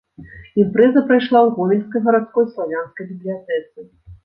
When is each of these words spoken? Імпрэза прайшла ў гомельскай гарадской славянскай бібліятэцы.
Імпрэза 0.63 1.03
прайшла 1.11 1.39
ў 1.43 1.49
гомельскай 1.59 2.03
гарадской 2.07 2.51
славянскай 2.57 3.09
бібліятэцы. 3.13 3.89